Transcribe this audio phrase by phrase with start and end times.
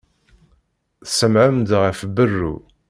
[1.05, 2.53] Tessemɛen-d ɣef berru.